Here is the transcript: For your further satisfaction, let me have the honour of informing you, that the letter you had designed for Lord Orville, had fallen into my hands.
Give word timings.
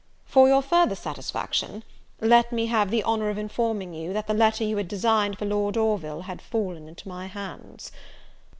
For 0.25 0.47
your 0.47 0.63
further 0.63 0.95
satisfaction, 0.95 1.83
let 2.19 2.51
me 2.51 2.65
have 2.65 2.89
the 2.89 3.03
honour 3.03 3.29
of 3.29 3.37
informing 3.37 3.93
you, 3.93 4.13
that 4.13 4.25
the 4.25 4.33
letter 4.33 4.63
you 4.63 4.77
had 4.77 4.87
designed 4.87 5.37
for 5.37 5.45
Lord 5.45 5.77
Orville, 5.77 6.21
had 6.23 6.41
fallen 6.41 6.87
into 6.89 7.07
my 7.07 7.27
hands. 7.27 7.91